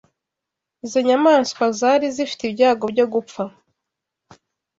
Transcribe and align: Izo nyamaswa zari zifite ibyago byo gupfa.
Izo 0.85 0.99
nyamaswa 1.07 1.63
zari 1.79 2.05
zifite 2.15 2.43
ibyago 2.45 2.83
byo 2.93 3.05
gupfa. 3.13 3.43